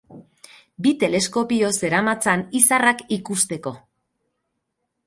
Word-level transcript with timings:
Bi 0.85 0.93
teleskopio 1.03 1.69
zeramatzan 1.83 2.45
izarrak 2.63 3.05
ikusteko. 3.21 3.77